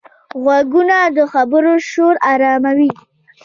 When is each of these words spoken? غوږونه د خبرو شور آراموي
غوږونه 0.43 0.97
د 1.15 1.17
خبرو 1.33 1.73
شور 1.89 2.15
آراموي 2.31 2.91